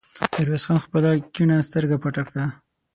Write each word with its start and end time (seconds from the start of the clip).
ميرويس 0.33 0.63
خان 0.67 0.79
خپله 0.85 1.09
کيڼه 1.33 1.57
سترګه 1.69 1.95
پټه 2.03 2.23
کړه. 2.27 2.45